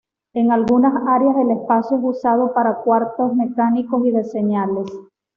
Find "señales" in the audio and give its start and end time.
4.23-4.91